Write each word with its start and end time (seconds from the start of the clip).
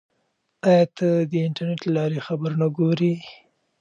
آیا 0.69 0.85
ته 0.97 1.07
د 1.31 1.33
انټرنیټ 1.47 1.79
له 1.85 1.91
لارې 1.97 2.19
خبرونه 2.27 2.65
ګورې؟ 2.77 3.13